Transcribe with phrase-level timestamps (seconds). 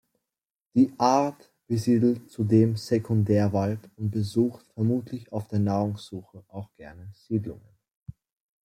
[0.73, 7.77] Die Art besiedelt zudem Sekundärwald und besucht vermutlich auf der Nahrungssuche auch gerne Siedlungen.